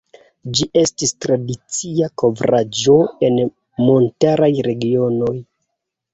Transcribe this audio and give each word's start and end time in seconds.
Ĝi 0.59 0.65
estis 0.83 1.11
tradicia 1.25 2.07
kovraĵo 2.23 2.97
en 3.29 3.39
montaraj 3.91 4.51
regionoj. 4.71 5.37